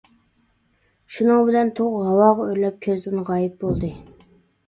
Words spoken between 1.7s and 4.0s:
تۇغ ھاۋاغا ئۆرلەپ كۆزدىن غايىب بولدى.